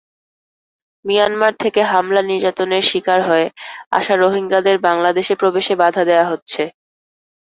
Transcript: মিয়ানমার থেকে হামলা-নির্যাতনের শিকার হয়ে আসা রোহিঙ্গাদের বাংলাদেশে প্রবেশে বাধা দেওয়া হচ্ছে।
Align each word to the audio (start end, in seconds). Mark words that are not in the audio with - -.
মিয়ানমার 1.05 1.53
থেকে 1.55 1.81
হামলা-নির্যাতনের 1.91 2.83
শিকার 2.83 3.19
হয়ে 3.25 3.47
আসা 3.91 4.13
রোহিঙ্গাদের 4.15 4.77
বাংলাদেশে 4.87 5.33
প্রবেশে 5.35 5.73
বাধা 5.81 6.03
দেওয়া 6.05 6.25
হচ্ছে। 6.31 6.63